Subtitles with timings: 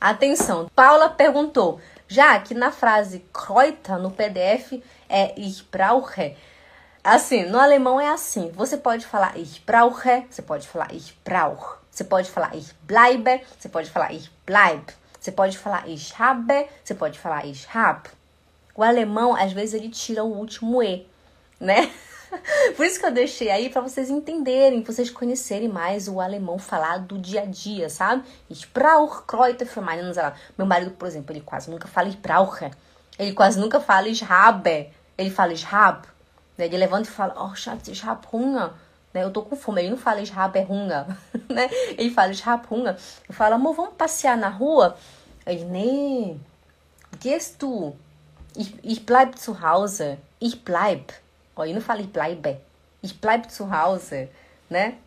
[0.00, 1.78] Atenção, Paula perguntou,
[2.08, 6.34] já que na frase Kreuter no PDF é Ich brauche.
[7.04, 8.50] Assim, no alemão é assim.
[8.52, 13.42] Você pode falar Ich brauche, você pode falar Ich brauch, você pode falar Ich bleibe,
[13.58, 14.88] você pode falar Ich bleib,
[15.20, 18.08] você pode falar Ich habe, você pode falar Ich hab.
[18.74, 21.06] O alemão, às vezes, ele tira o último E,
[21.60, 21.92] né?
[22.76, 27.06] Por isso que eu deixei aí para vocês entenderem, vocês conhecerem mais o alemão falado
[27.06, 28.22] do dia a dia, sabe?
[28.48, 30.12] Ich brauche Kräuter für meinen.
[30.56, 32.70] Meu marido, por exemplo, ele quase nunca fala ich brauche.
[33.18, 34.90] Ele quase nunca fala ich habe.
[35.18, 36.06] Ele fala ich hab.
[36.58, 38.72] Ele levanta e fala, oh, Schatz, ich hab Hunger.
[39.12, 39.24] Né?
[39.24, 39.82] Eu tô com fome.
[39.82, 41.06] Ele não fala ich habe Hunger.
[41.48, 41.68] né?
[41.96, 42.96] Ele fala ich hab Hunger.
[43.28, 44.96] Eu falo, amor, vamos passear na rua?
[45.46, 46.40] Ele, nee,
[47.18, 47.96] gehst du?
[48.56, 50.18] Ich, ich bleib zu Hause.
[50.40, 51.12] Ich bleib.
[51.56, 52.58] Ó, eu não falei bleibe.
[53.02, 54.28] Ich bleib zu Hause,
[54.68, 54.98] né?